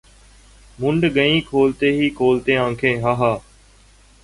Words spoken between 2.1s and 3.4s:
کھولتے آنکھیں ہَے ہَے!